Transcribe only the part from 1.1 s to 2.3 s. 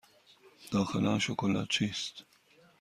شکلات چیست؟